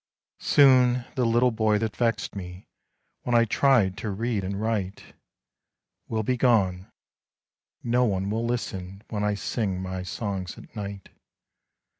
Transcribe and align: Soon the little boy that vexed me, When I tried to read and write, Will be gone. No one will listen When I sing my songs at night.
Soon 0.39 1.05
the 1.13 1.25
little 1.27 1.51
boy 1.51 1.77
that 1.77 1.95
vexed 1.95 2.35
me, 2.35 2.65
When 3.21 3.35
I 3.35 3.45
tried 3.45 3.97
to 3.97 4.09
read 4.09 4.43
and 4.43 4.59
write, 4.59 5.13
Will 6.07 6.23
be 6.23 6.37
gone. 6.37 6.91
No 7.83 8.05
one 8.05 8.31
will 8.31 8.43
listen 8.43 9.03
When 9.09 9.23
I 9.23 9.35
sing 9.35 9.79
my 9.79 10.01
songs 10.01 10.57
at 10.57 10.75
night. 10.75 11.09